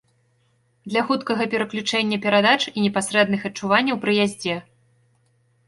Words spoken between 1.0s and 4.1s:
хуткага пераключэння перадач і непасрэдных адчуванняў